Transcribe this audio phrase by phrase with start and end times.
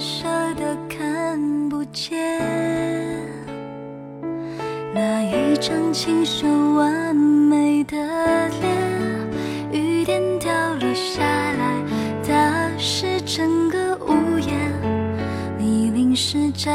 [0.00, 2.18] 舍得看不见
[4.94, 7.98] 那一张清秀完美的
[8.62, 8.74] 脸？
[9.70, 11.84] 雨点掉落下来，
[12.26, 14.72] 打湿整个屋檐。
[15.58, 16.70] 你淋湿着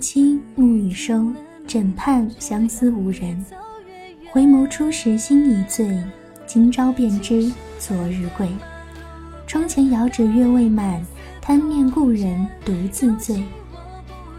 [0.00, 1.30] 清，暮雨收，
[1.66, 3.44] 枕畔相思无人。
[4.32, 6.02] 回眸初时心已醉，
[6.46, 8.48] 今朝便知昨日归。
[9.46, 11.04] 窗前遥指月未满，
[11.40, 13.44] 贪念故人独自醉。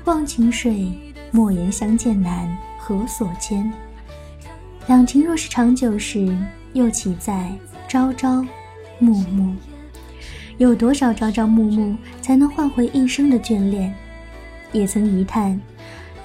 [0.05, 0.91] 忘情水，
[1.29, 3.71] 莫言相见难，何所牵？
[4.87, 6.35] 两情若是长久时，
[6.73, 7.51] 又岂在
[7.87, 8.43] 朝朝
[8.97, 9.53] 暮暮？
[10.57, 13.93] 有多少朝朝暮暮，才能换回一生的眷恋？
[14.71, 15.59] 也曾一叹，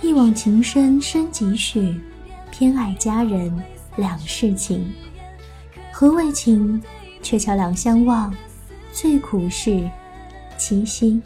[0.01, 2.01] 一往情深深几许，
[2.51, 3.53] 偏爱佳人
[3.97, 4.93] 两世情。
[5.93, 6.81] 何为情？
[7.23, 8.33] 鹊桥两相望，
[8.93, 9.91] 最苦是
[10.57, 11.21] 七夕。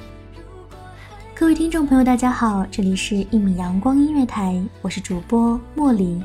[1.34, 6.22] 各位听众朋友，大家好，这里是一米阳光音乐台，我是主播茉莉，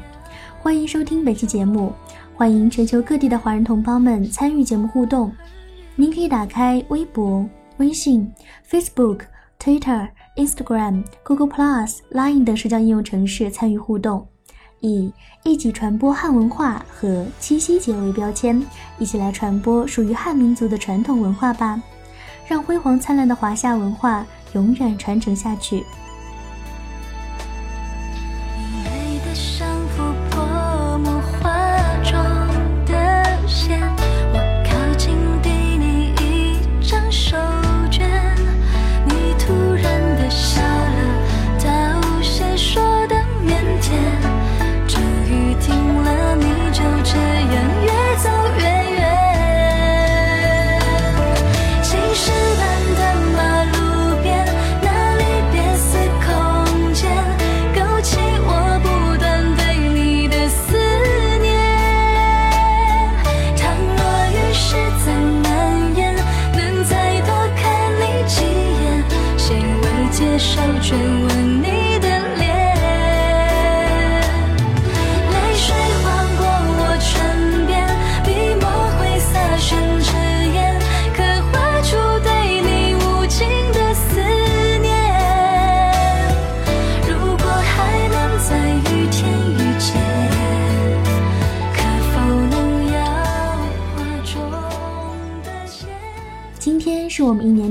[0.61, 1.91] 欢迎收听本期节目，
[2.35, 5.29] 欢迎全球各地的华人同胞们参与节目互动。
[5.97, 7.45] 您可以打开微博、
[7.77, 8.31] 微信、
[8.69, 9.21] Facebook、
[9.59, 14.27] Twitter、Instagram、Google Plus、Line 等社交应用程式参与互动，
[14.81, 15.11] 以
[15.43, 18.61] 一起传播汉文化和七夕节为标签，
[18.99, 21.81] 一起来传播属于汉民族的传统文化吧，
[22.47, 25.83] 让辉煌灿烂的华夏文化永远传承下去。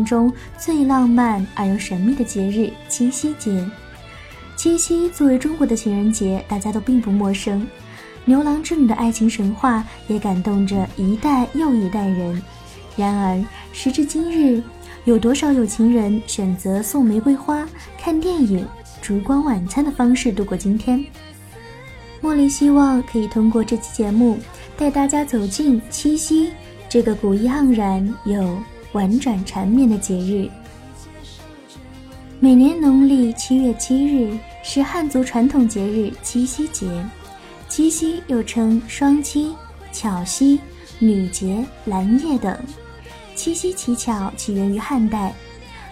[0.04, 3.64] 中最浪漫而又神秘的节日——七夕节。
[4.56, 7.66] 七夕作为中国的情人节，大家都并不陌生。
[8.24, 12.40] 牛郎织女的爱情神话也感动着一代又一代人。
[12.96, 14.62] 然而，时至今日，
[15.04, 17.68] 有多少有情人选择送玫瑰花、
[18.00, 18.66] 看电影、
[19.02, 21.04] 烛光晚餐的方式度过今天？
[22.22, 24.38] 茉莉希望可以通过这期节目，
[24.78, 26.52] 带大家走进七夕
[26.88, 28.56] 这个古意盎然又
[28.94, 30.48] 婉转缠绵的节日。
[32.38, 36.88] 每年农历七月七日是汉族传统节日七夕节。
[37.68, 39.52] 七夕又称双七、
[39.90, 40.60] 巧夕、
[41.00, 42.56] 女节、蓝夜等。
[43.34, 45.34] 七夕乞巧起源于汉代，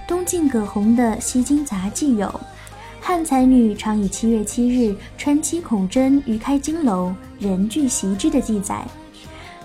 [0.06, 2.40] 东晋葛洪的《西京杂记》有
[3.02, 8.86] “汉才女常以七月七日穿七孔针于开金楼，人俱习之”的记载。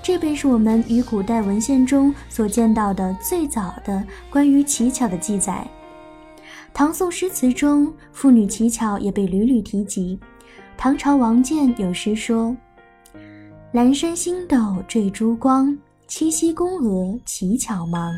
[0.07, 5.67] 这便是我们与古代文献中所见到的最早的关于乞巧的记载。
[6.73, 10.17] 唐宋诗词中，妇女乞巧也被屡屡提及。
[10.77, 12.55] 唐朝王建有诗说
[13.75, 14.57] ：“阑珊星斗
[14.87, 15.77] 坠珠光，
[16.07, 18.15] 七夕宫娥乞巧忙。”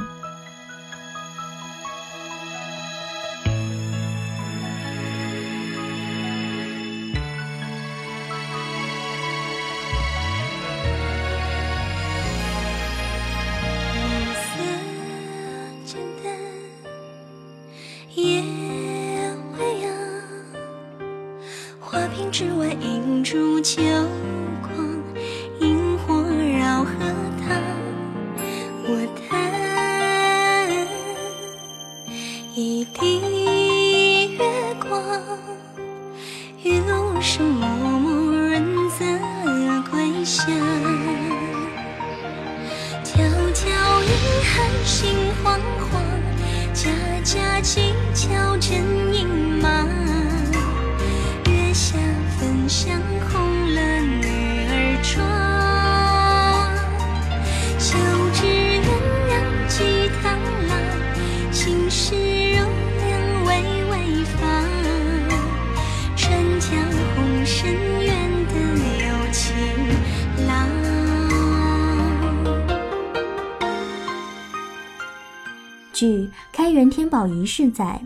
[76.69, 77.99] 开元天宝遗事》载，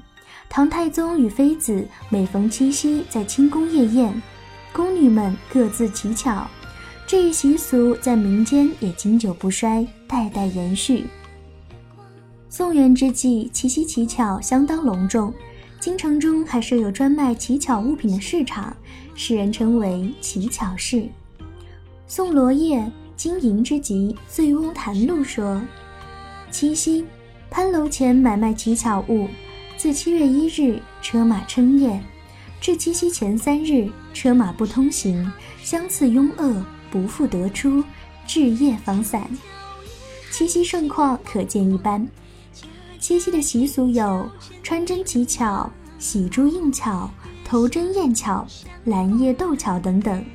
[0.48, 4.24] 唐太宗与妃子每逢七夕在清宫夜宴，
[4.72, 6.48] 宫女们各自乞巧。
[7.06, 11.08] 这一习俗在民间也经久不衰，代代延续。
[12.48, 15.34] 宋元之际，七夕乞巧相当隆重，
[15.82, 18.74] 京城中还设有专卖乞巧物品的市场，
[19.14, 21.10] 世人称为乞巧市。
[22.08, 22.78] 宋罗烨
[23.18, 25.62] 《金银之集·醉翁谈录》说
[26.50, 27.04] ：“七夕。”
[27.54, 29.30] 潘楼前买卖乞巧物，
[29.78, 32.02] 自七月一日车马称夜，
[32.60, 37.84] 至七夕前三日车马不通行，相次拥扼，不复得出，
[38.26, 39.30] 至夜方散。
[40.32, 42.08] 七夕盛况可见一斑。
[43.00, 44.28] 七夕的习俗有
[44.64, 47.08] 穿针乞巧、喜珠应巧、
[47.46, 48.48] 投针验巧、
[48.86, 50.26] 蓝叶斗巧等等，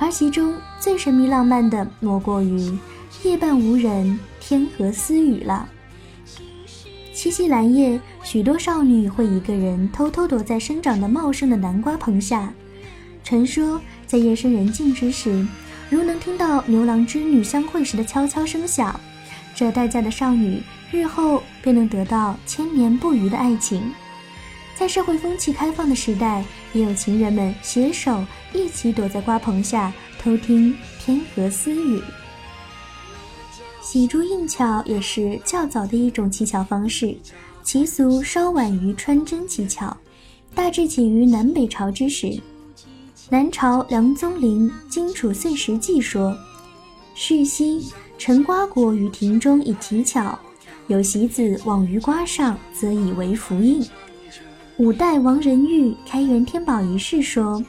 [0.00, 2.76] 而其中最神秘浪漫的莫过于
[3.22, 5.68] 夜半无人，天河私语了。
[7.22, 12.50] 七夕蓝夜，许多少女会一个人偷偷躲在生长的茂盛的南瓜棚下。
[13.22, 15.46] 传说，在夜深人静之时，
[15.90, 18.98] 如能听到牛郎织女相会时的悄悄声响，
[19.54, 23.82] 这待嫁的少女日后便能得到千年不渝的爱情。
[24.74, 28.24] 在社会风气开放的时代，也有情人们携手
[28.54, 32.00] 一起躲在瓜棚下偷听天河私语。
[33.80, 37.16] 喜珠应巧也是较早的一种乞巧方式，
[37.62, 39.96] 习俗稍晚于穿针乞巧，
[40.54, 42.38] 大致起于南北朝之时。
[43.30, 46.36] 南朝梁宗麟《荆楚岁时记》说
[47.14, 50.38] ：“世昔，陈瓜果于庭中以乞巧，
[50.88, 53.84] 有喜子往于瓜上，则以为福应。”
[54.78, 57.64] 五代王仁玉《开元天宝遗事》说：“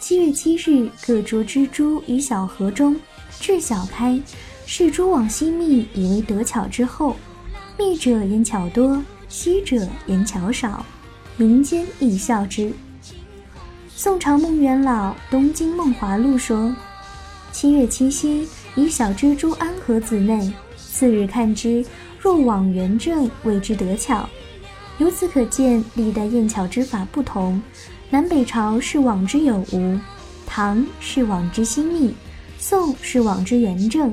[0.00, 2.96] 七月七日，各捉蜘蛛于小河中，
[3.38, 4.20] 至小开。”
[4.68, 7.14] 是蛛网悉密，以为得巧之后，
[7.78, 10.84] 密者言巧多，稀者言巧少，
[11.36, 12.72] 民间亦笑之。
[13.94, 16.74] 宋朝孟元老《东京梦华录》说
[17.52, 21.86] ：“七月七夕，以小蜘蛛安盒子内，次日看之，
[22.18, 24.28] 若网圆正，谓之得巧。”
[24.98, 27.62] 由此可见，历代验巧之法不同。
[28.10, 29.96] 南北朝是网之有无，
[30.44, 32.12] 唐是网之新密，
[32.58, 34.12] 宋是网之圆正。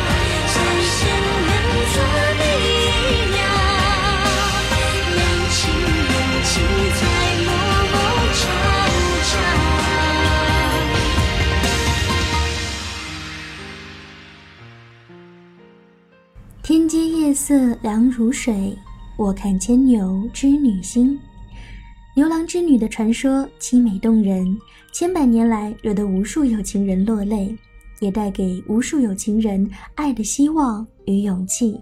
[17.31, 18.77] 夜色凉如水，
[19.15, 21.17] 我看牵牛织女星。
[22.13, 24.45] 牛郎织女的传说凄美动人，
[24.91, 27.55] 千百年来惹得无数有情人落泪，
[28.01, 31.79] 也带给无数有情人爱的希望与勇气。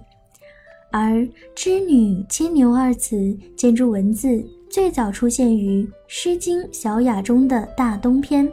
[0.91, 8.47] 而“织女”“牵牛”二词，建筑文字最早出现于《诗经·小雅》中的大东篇。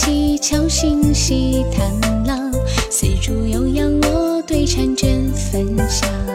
[0.00, 2.50] 真气，巧星系探浪，
[2.90, 6.29] 丝竹悠扬，我对婵娟分享。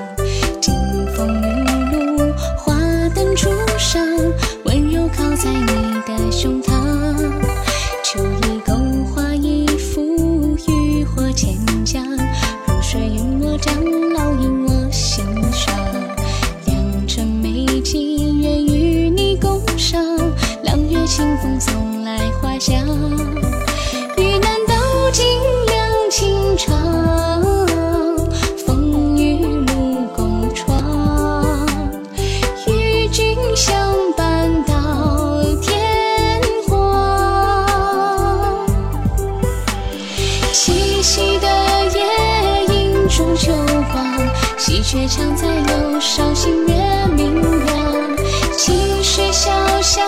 [44.87, 46.75] 鹊常在柳梢，新月
[47.15, 48.15] 明亮。
[48.55, 49.51] 清水小
[49.81, 50.05] 巷，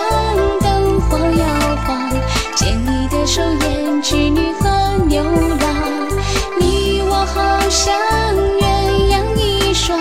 [0.60, 2.08] 灯火摇晃，
[2.54, 6.08] 牵你的手，胭织女和牛郎。
[6.60, 7.92] 你我好像
[8.60, 9.98] 鸳鸯一双，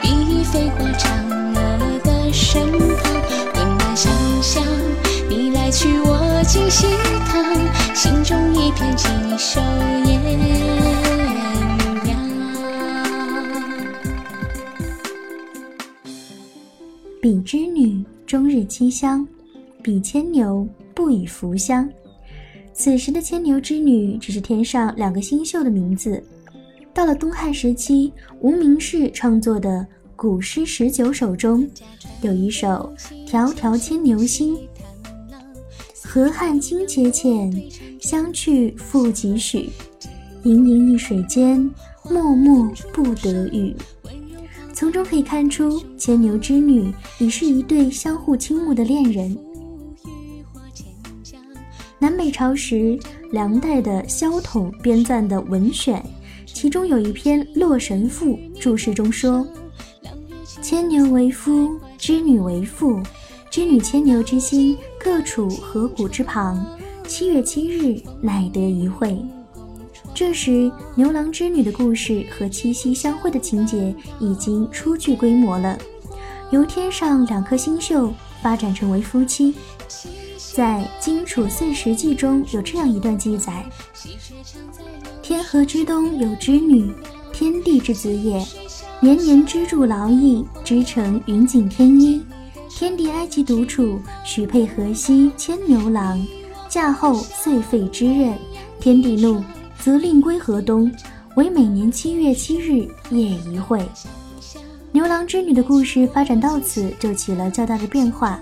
[0.00, 1.08] 比翼飞过嫦
[1.56, 3.12] 娥的身旁。
[3.56, 4.62] 温暖想象，
[5.28, 6.86] 你来去我进喜
[7.26, 7.44] 堂，
[7.92, 9.60] 心中一片锦绣
[10.06, 10.91] 艳
[17.42, 19.26] 织女终日栖香，
[19.82, 21.88] 比牵牛不与扶香。
[22.72, 26.22] 此时的牵牛织女只是天上两个星宿的名字。
[26.94, 29.70] 到了东汉时期，无名氏创作的
[30.14, 31.68] 《古诗十九首》中，
[32.22, 32.92] 有一首
[33.28, 34.56] 《迢迢牵牛星》：
[36.02, 37.50] 河汉清且浅，
[38.00, 39.70] 相去复几许？
[40.44, 41.58] 盈盈一水间，
[42.10, 43.74] 脉脉不得语。
[44.82, 49.38] 从中可以看出，牵牛织女已是一对相互倾慕的恋人。
[52.00, 52.98] 南北朝时，
[53.30, 56.04] 梁代的萧统编撰的文选，
[56.46, 59.46] 其中有一篇《洛神赋》注释中说
[60.60, 63.00] ：“牵牛为夫，织女为妇，
[63.52, 66.66] 织女牵牛之心，各处河谷之旁。
[67.06, 69.16] 七月七日，乃得一会。”
[70.14, 75.76] 这时，牛郎织女的故事和七夕相会的情节已经初具规模了，
[76.50, 79.54] 由天上两颗星宿发展成为夫妻。
[80.54, 83.64] 在《荆楚岁时记》中有这样一段记载：
[85.22, 86.92] 天河之东有织女，
[87.32, 88.44] 天地之子也，
[89.00, 92.22] 年年织筑劳役，织成云锦天衣。
[92.68, 96.22] 天帝哀其独处，许配河西牵牛郎，
[96.68, 98.34] 嫁后遂废之任。
[98.78, 99.42] 天帝怒。
[99.82, 100.88] 责令归河东，
[101.34, 103.84] 为每年七月七日夜一会。
[104.92, 108.38] 牛郎织女的故事发展到此就起了较大的变化。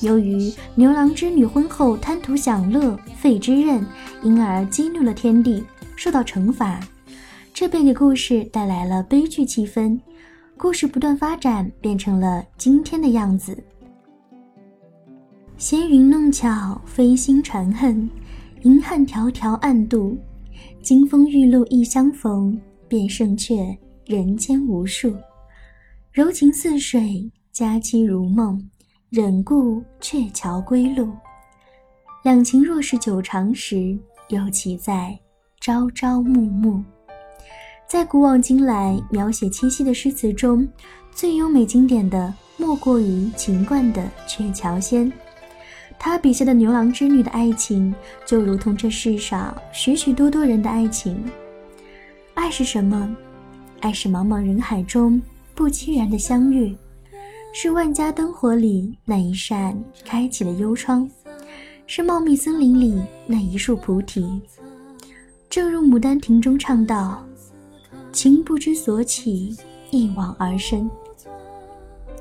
[0.00, 3.82] 由于牛郎织女婚后贪图享乐，废之任，
[4.22, 5.64] 因而激怒了天帝，
[5.96, 6.78] 受到惩罚，
[7.54, 9.98] 这便给故事带来了悲剧气氛。
[10.58, 13.56] 故事不断发展，变成了今天的样子。
[15.56, 18.06] 纤云弄巧，飞星传恨，
[18.64, 20.18] 银汉迢迢暗度。
[20.84, 23.74] 金风玉露一相逢，便胜却
[24.04, 25.16] 人间无数。
[26.12, 28.62] 柔情似水，佳期如梦，
[29.08, 31.08] 忍顾鹊桥归路。
[32.22, 33.98] 两情若是久长时，
[34.28, 35.18] 又岂在
[35.58, 36.84] 朝朝暮暮？
[37.88, 40.68] 在古往今来描写七夕的诗词中，
[41.10, 45.10] 最优美经典的莫过于秦观的《鹊桥仙》。
[45.98, 47.94] 他笔下的牛郎织女的爱情，
[48.26, 51.22] 就如同这世上许许多多人的爱情。
[52.34, 53.16] 爱是什么？
[53.80, 55.20] 爱是茫茫人海中
[55.54, 56.76] 不期然的相遇，
[57.52, 61.08] 是万家灯火里那一扇开启的幽窗，
[61.86, 64.40] 是茂密森林里那一树菩提。
[65.48, 67.24] 正如《牡丹亭》中唱道
[68.10, 69.56] ：“情不知所起，
[69.90, 70.90] 一往而深。”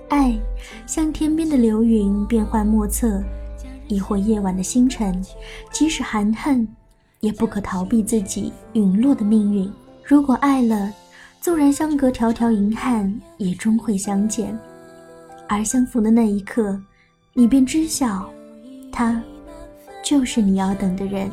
[0.09, 0.37] 爱
[0.85, 3.23] 像天边的流云，变幻莫测。
[3.93, 5.23] 亦或夜晚的星辰，
[5.71, 6.67] 即使含恨，
[7.19, 9.71] 也不可逃避自己陨落的命运。
[10.03, 10.91] 如果爱了，
[11.39, 14.57] 纵然相隔迢迢银汉，也终会相见。
[15.47, 16.81] 而相逢的那一刻，
[17.33, 18.27] 你便知晓，
[18.91, 19.21] 他
[20.03, 21.29] 就是你要等的人。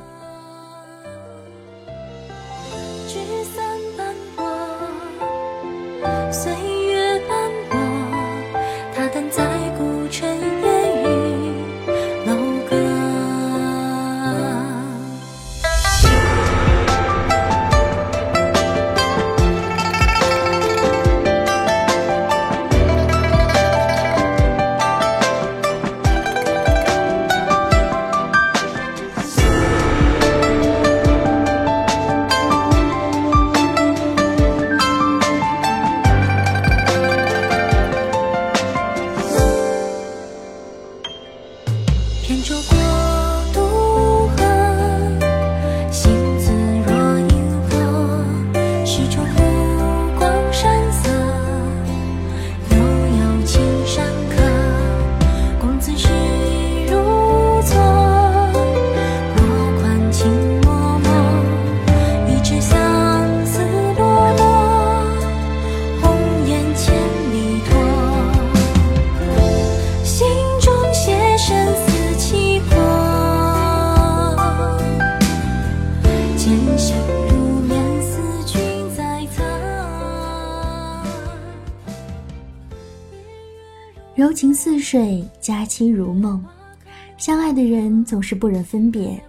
[87.20, 89.22] 相爱的人总是不忍分别。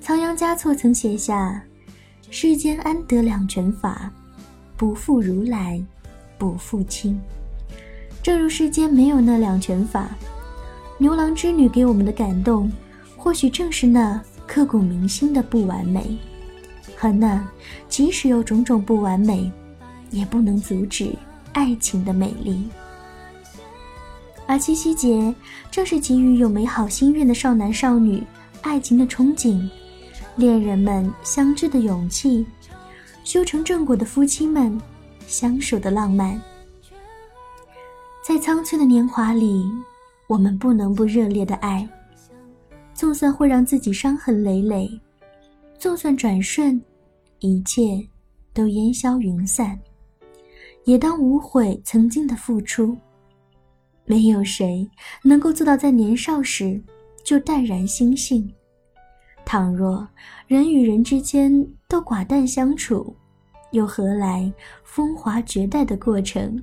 [0.00, 1.62] 仓央嘉措曾写下
[2.30, 4.10] ：“世间安得两全法？
[4.74, 5.84] 不负如来，
[6.38, 7.20] 不负卿。”
[8.24, 10.08] 正如世间没有那两全法，
[10.96, 12.72] 牛郎织女给我们的感动，
[13.18, 16.16] 或许正是那刻骨铭心的不完美，
[16.96, 17.46] 和那
[17.86, 19.52] 即使有种种不完美，
[20.10, 21.12] 也不能阻止
[21.52, 22.64] 爱情的美丽。
[24.50, 25.32] 而七夕节
[25.70, 28.20] 正是给予有美好心愿的少男少女
[28.62, 29.70] 爱情的憧憬，
[30.34, 32.44] 恋人们相知的勇气，
[33.22, 34.76] 修成正果的夫妻们
[35.28, 36.36] 相守的浪漫。
[38.24, 39.64] 在苍翠的年华里，
[40.26, 41.88] 我们不能不热烈的爱，
[42.92, 44.90] 纵算会让自己伤痕累累，
[45.78, 46.82] 就算转瞬
[47.38, 48.04] 一切
[48.52, 49.78] 都烟消云散，
[50.86, 52.96] 也当无悔曾经的付出。
[54.10, 54.90] 没有谁
[55.22, 56.82] 能够做到在年少时
[57.22, 58.52] 就淡然心性。
[59.44, 60.04] 倘若
[60.48, 63.14] 人与人之间都寡淡相处，
[63.70, 66.60] 又何来风华绝代的过程？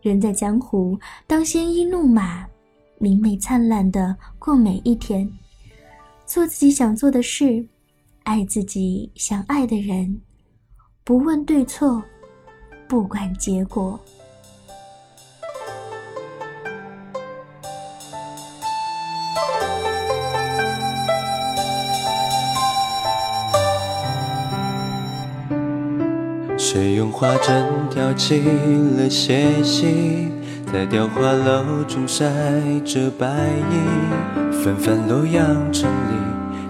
[0.00, 2.46] 人在江湖，当鲜衣怒马，
[2.98, 5.30] 明媚灿烂的过每一天，
[6.24, 7.62] 做自己想做的事，
[8.22, 10.18] 爱自己想爱的人，
[11.04, 12.02] 不问对错，
[12.88, 14.00] 不管结果。
[26.74, 28.42] 谁用花针挑起
[28.98, 30.26] 了斜隙，
[30.72, 32.24] 在雕花楼中晒
[32.84, 33.28] 着白
[33.70, 34.50] 衣。
[34.50, 36.16] 纷纷洛阳城里，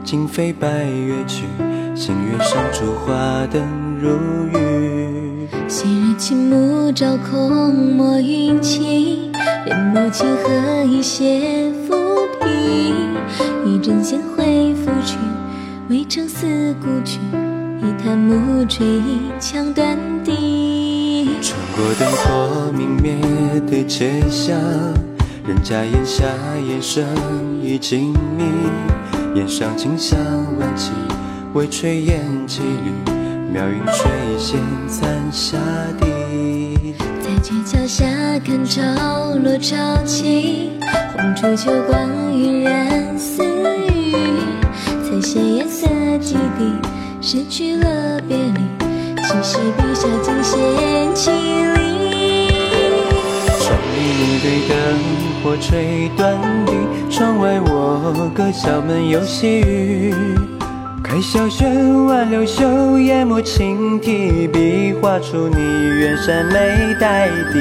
[0.04, 1.46] 今非白月去，
[1.94, 3.62] 星月上烛花灯
[3.98, 4.10] 如
[4.52, 5.48] 雨。
[5.66, 9.32] 昔日青木照空墨云气，
[9.64, 11.94] 人眸清河一泻浮
[12.42, 13.14] 萍。
[13.64, 15.16] 一阵闲回拂去，
[15.88, 17.18] 渭城思故去。
[17.94, 21.28] 一潭暮垂，一腔断笛。
[21.40, 23.14] 穿过灯火明灭
[23.70, 24.58] 的街巷，
[25.46, 26.24] 人家檐下
[26.66, 27.06] 眼神
[27.62, 30.18] 已静谧，檐上清香
[30.58, 30.90] 万起，
[31.52, 33.12] 微炊烟几缕，
[33.52, 35.56] 妙云水仙残下
[36.00, 36.94] 地。
[37.20, 38.04] 在街角下
[38.44, 38.82] 看潮
[39.36, 40.72] 落潮起，
[41.16, 44.16] 红烛秋光晕染私语，
[45.04, 45.86] 彩斜颜色
[46.18, 46.72] 几滴。
[47.26, 48.60] 失去了别离，
[49.22, 50.60] 其实笔下尽显
[51.14, 51.30] 凄
[51.72, 52.50] 厉。
[53.60, 54.76] 窗里对灯
[55.42, 56.72] 火吹断笛，
[57.08, 60.14] 窗外我隔小门有细雨。
[61.02, 65.56] 开小轩挽柳袖，研墨轻提笔，画出你
[65.98, 67.58] 远山眉黛底。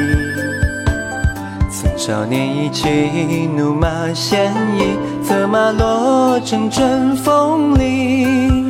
[1.72, 8.63] 曾少年意气，怒马鲜衣，策马落成阵风里。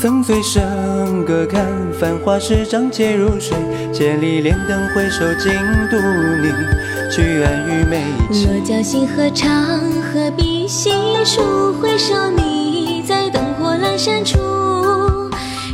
[0.00, 3.56] 曾醉笙歌看繁华十丈皆如水，
[3.92, 5.52] 千里莲灯回首尽
[5.90, 5.96] 独
[6.40, 6.52] 你，
[7.10, 8.46] 举案与美琪。
[8.46, 10.92] 落脚星河长，何必细
[11.24, 11.72] 数？
[11.80, 14.38] 回首你在灯火阑珊处，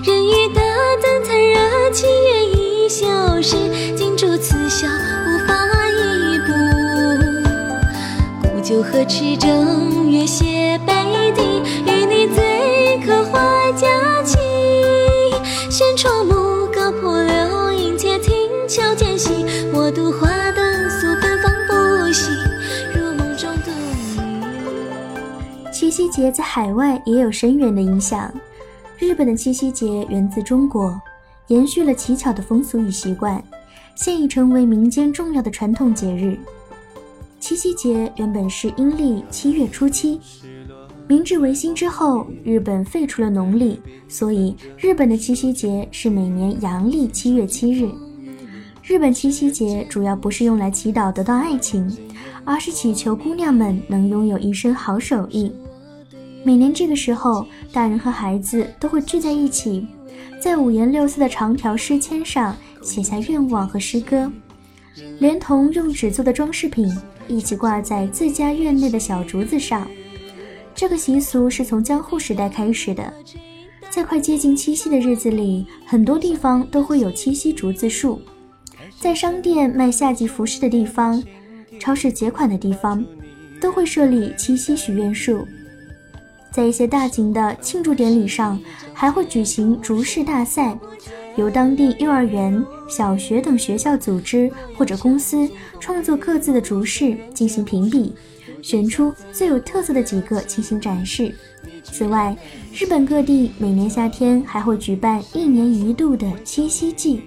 [0.03, 0.63] 人语大
[1.03, 1.59] 胆残热，
[1.93, 3.59] 情缘已消失，
[3.95, 5.55] 金烛此笑无法
[5.91, 6.47] 一步。
[8.49, 10.95] 古酒河池正月斜北
[11.37, 11.54] 堤。
[26.15, 28.33] 节在海外也有深远的影响。
[29.01, 30.97] 日本的七夕节源自中国，
[31.49, 33.43] 延续了乞巧的风俗与习惯，
[33.97, 36.39] 现已成为民间重要的传统节日。
[37.41, 40.21] 七夕节原本是阴历七月初七，
[41.09, 47.91] 明治维新之后，日本废除了农历，所以日本的七夕节是每年阳历七月七日。
[48.85, 51.93] 日本七夕节主要不是用来祈祷得到爱情，
[52.45, 55.53] 而是祈求姑娘们能拥有一身好手艺。
[56.45, 59.87] 每年这个时候，大人和孩子都会聚在一起，
[60.39, 64.31] 在五颜六色的长条诗签上写下愿望和诗歌，
[65.21, 66.95] 连同用纸做的装饰品。
[67.27, 69.89] 一起挂在自家院内的小竹子上。
[70.75, 73.11] 这个习俗是从江户时代开始的。
[73.89, 78.21] 在快接近七夕的日子里，很多地方都会有七夕竹子树。
[79.01, 81.23] 在商店卖夏季服饰的地方，
[81.81, 83.03] 超市结款的地方，
[83.59, 85.47] 都会设立七夕许愿树。
[86.55, 88.61] 在一些大型的庆祝典礼上，
[88.93, 90.79] 还会举行竹式大赛。
[91.35, 98.15] 由当地幼儿园、小学等学校组织或者公司创作各自的竹饰进行评比，
[98.63, 101.35] 选出最有特色的几个进行展示。
[101.83, 102.37] 此外，
[102.73, 107.23] 日本各地每年夏天还会举办一年一度的七夕祭，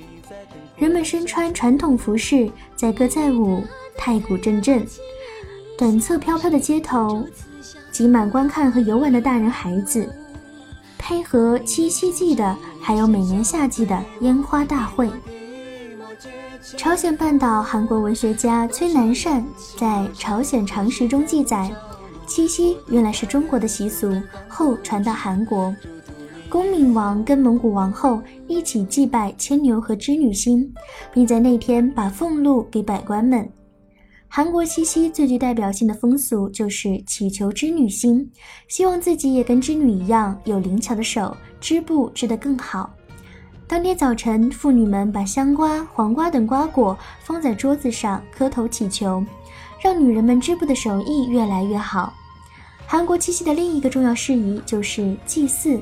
[0.77, 3.61] 人们身穿传统服饰，载歌载舞，
[3.97, 4.87] 太鼓阵阵，
[5.77, 7.27] 短侧飘飘的街头，
[7.97, 10.07] 挤满观看和游玩的大人孩子。
[10.99, 15.09] 配合七夕祭的，还有每年夏季的烟花大会。
[16.77, 19.43] 朝鲜半岛韩国文学家崔南善
[19.79, 21.71] 在《朝鲜常识》中记载，
[22.27, 24.13] 七夕原来是中国的习俗，
[24.47, 25.75] 后传到韩国。
[26.47, 30.71] 恭敏王跟蒙古王后一起祭拜牵牛和织女星，
[31.11, 33.49] 并在那天把俸禄给百官们。
[34.29, 38.29] 韩国七夕最具代表性的风俗就是祈求织女星，
[38.67, 42.93] 希望自己也跟织女一样有灵巧的手，织布织得更好。
[43.67, 49.23] 当天早晨，妇女们把香瓜、黄瓜等瓜果放在桌子上，磕头祈求，
[49.81, 52.13] 让女人们织布的手艺越来越好。
[52.85, 55.79] 韩国七夕的另一个重要事宜就是祭祀，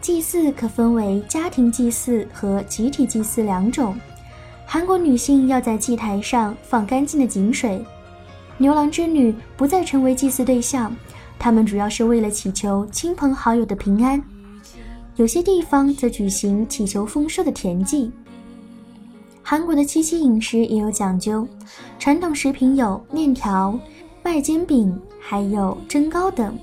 [0.00, 3.96] 祭祀可分为家庭祭祀和集体祭祀两种。
[4.72, 7.84] 韩国女性要在祭台上放干净的井水，
[8.56, 10.96] 牛郎织女不再成为祭祀对象，
[11.38, 14.18] 他们主要是为了祈求亲朋好友的平安。
[15.16, 18.10] 有些地方则举行祈求丰收的田祭。
[19.42, 21.46] 韩国的七夕饮食也有讲究，
[21.98, 23.78] 传统食品有面条、
[24.22, 26.58] 麦煎饼，还有蒸糕等。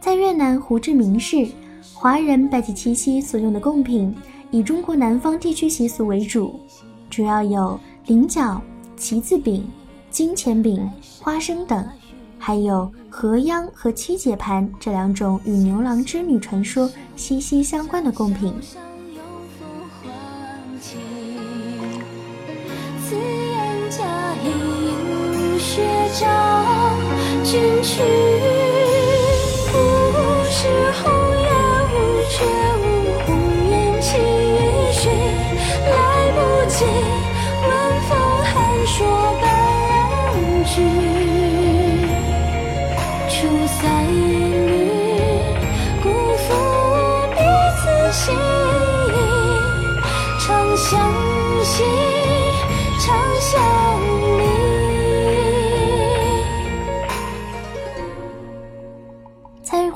[0.00, 1.46] 在越南胡志明市，
[1.94, 4.12] 华人拜祭七夕所用的贡品
[4.50, 6.58] 以中国南方地区习俗为主。
[7.10, 8.60] 主要有菱角、
[8.96, 9.68] 旗子饼、
[10.10, 10.88] 金钱饼、
[11.20, 11.84] 花生等，
[12.38, 18.54] 还有河秧和七节盘这两种与牛郎织女传说息息相关的贡品。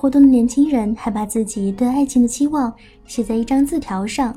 [0.03, 2.75] 活动的年轻人还把自己对爱情的期望
[3.07, 4.37] 写在一张字条上，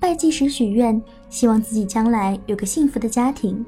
[0.00, 1.00] 拜祭时许愿，
[1.30, 3.64] 希望自己将来有个幸福的家庭。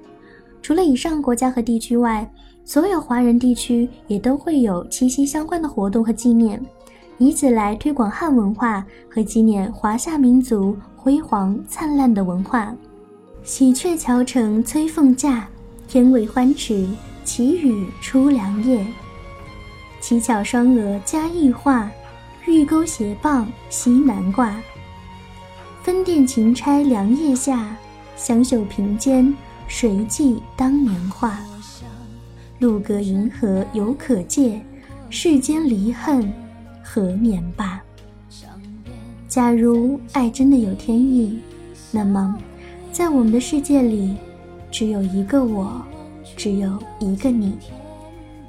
[0.60, 2.28] 除了以上国家和地区外，
[2.64, 6.60] 所有华人地区也都会有七夕相关的活动和纪念，
[7.16, 12.74] 以此来推广汉文化和纪念华夏民族辉煌灿烂的文化。
[13.44, 15.48] 喜鹊桥城催凤驾，
[15.86, 16.88] 天未欢池，
[17.22, 18.84] 祈雨出良夜。
[20.08, 21.90] 七巧双额加意画，
[22.46, 24.56] 玉钩斜傍西南挂。
[25.82, 27.76] 分殿琴钗凉夜下，
[28.14, 29.34] 香袖屏间
[29.66, 31.40] 谁记当年话？
[32.60, 34.64] 路隔银河犹可借，
[35.10, 36.32] 世间离恨
[36.84, 37.82] 何年罢？
[39.26, 41.40] 假如爱真的有天意，
[41.90, 42.38] 那么，
[42.92, 44.14] 在我们的世界里，
[44.70, 45.84] 只有一个我，
[46.36, 47.58] 只有一个你。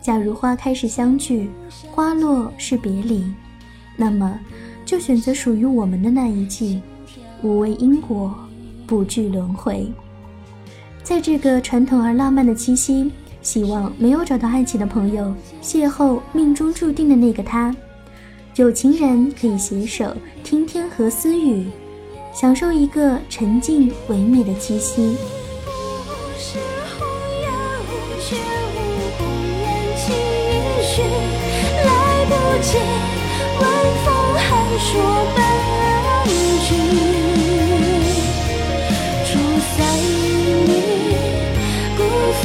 [0.07, 1.49] 假如花开是相聚，
[1.91, 3.25] 花落是别离，
[3.97, 4.39] 那么
[4.85, 6.81] 就选择属于我们的那一季，
[7.41, 8.33] 无畏因果，
[8.85, 9.85] 不惧轮回。
[11.03, 17.75] 在这个传统而浪漫的七夕，希望没有找到爱情的朋友邂逅命中注定的那个他。
[18.55, 21.67] 有情人可以携手听天河私语，
[22.33, 25.17] 享受一个沉静唯美的气息。
[30.97, 32.33] 去，来不
[32.63, 32.69] 及
[33.59, 33.63] 问
[34.03, 34.45] 风寒
[34.79, 34.89] 说
[35.35, 35.37] 半
[36.65, 36.67] 句。
[39.23, 39.31] 住
[39.77, 39.79] 在
[40.65, 40.69] 你
[41.95, 41.99] 辜
[42.41, 42.43] 负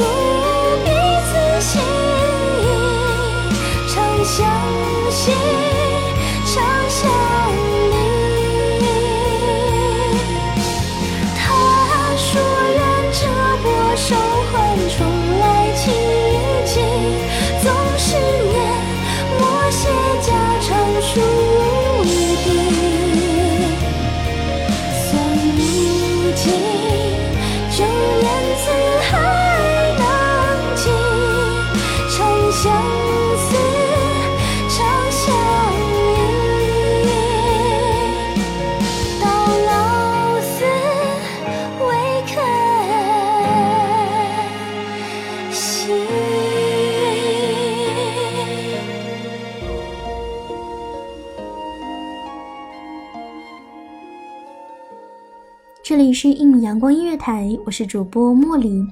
[55.93, 58.83] 这里是一米阳光音乐台，我是主播茉莉。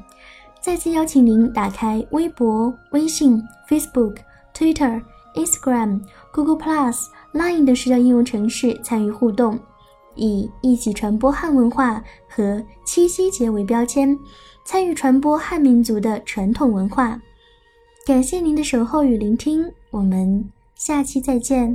[0.60, 4.16] 再次邀请您打开微博、微信、Facebook、
[4.54, 5.00] Twitter、
[5.34, 9.58] Instagram、Google Plus、Line 的社交应用程式参与互动，
[10.14, 14.14] 以一起传播汉文化和七夕节为标签，
[14.66, 17.18] 参与传播汉民族的传统文化。
[18.06, 21.74] 感谢您的守候与聆听，我们下期再见。